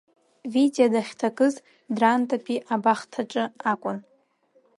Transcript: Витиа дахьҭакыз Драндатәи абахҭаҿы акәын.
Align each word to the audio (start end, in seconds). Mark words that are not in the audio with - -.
Витиа 0.53 0.87
дахьҭакыз 0.93 1.55
Драндатәи 1.95 2.63
абахҭаҿы 2.73 3.43
акәын. 3.71 3.97